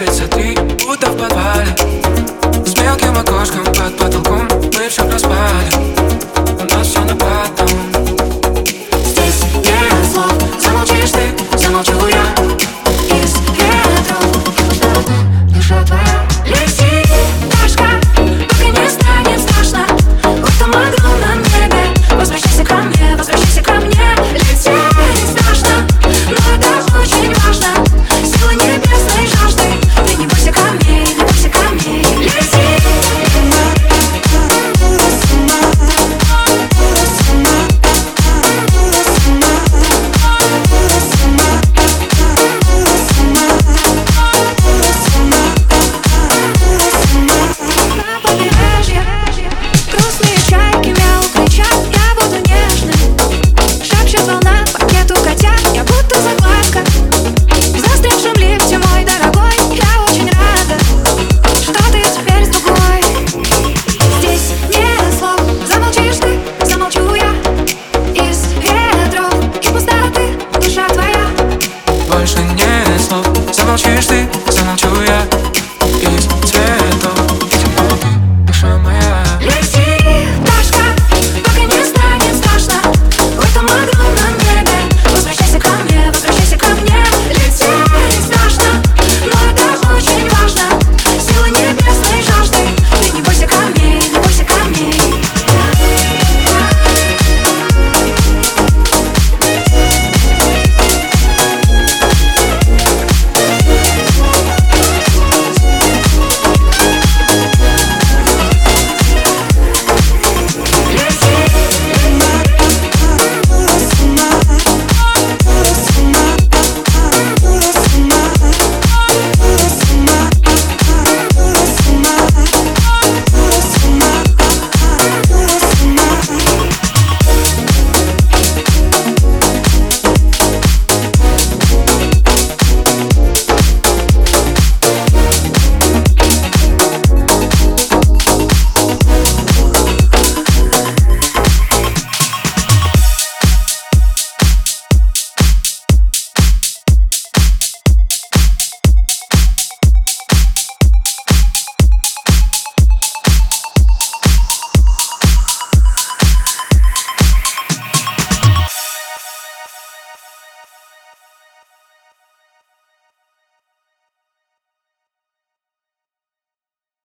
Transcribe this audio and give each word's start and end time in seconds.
светится 0.00 0.28
три, 0.28 0.56
будто 0.86 1.10
в 1.10 1.18
подвале. 1.18 1.66
С 2.64 2.74
мелким 2.80 3.18
окошком 3.18 3.64
под 3.66 3.96
потолком 3.98 4.48
мы 4.48 4.88
все 4.88 5.04
проспали. 5.06 5.49